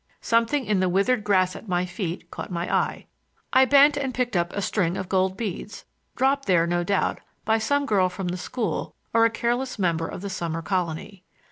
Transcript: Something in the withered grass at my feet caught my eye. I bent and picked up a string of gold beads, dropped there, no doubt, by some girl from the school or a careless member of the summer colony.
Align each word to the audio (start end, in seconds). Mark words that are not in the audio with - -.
Something 0.21 0.65
in 0.65 0.79
the 0.79 0.89
withered 0.89 1.23
grass 1.23 1.55
at 1.55 1.67
my 1.67 1.85
feet 1.85 2.31
caught 2.31 2.51
my 2.51 2.75
eye. 2.75 3.05
I 3.53 3.65
bent 3.65 3.97
and 3.97 4.15
picked 4.15 4.35
up 4.35 4.51
a 4.51 4.59
string 4.59 4.97
of 4.97 5.07
gold 5.07 5.37
beads, 5.37 5.85
dropped 6.15 6.47
there, 6.47 6.65
no 6.65 6.83
doubt, 6.83 7.19
by 7.45 7.59
some 7.59 7.85
girl 7.85 8.09
from 8.09 8.29
the 8.29 8.37
school 8.37 8.95
or 9.13 9.25
a 9.25 9.29
careless 9.29 9.77
member 9.77 10.07
of 10.07 10.21
the 10.21 10.29
summer 10.31 10.63
colony. 10.63 11.23